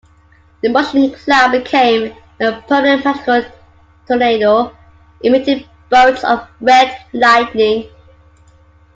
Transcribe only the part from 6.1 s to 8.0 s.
of red lightning.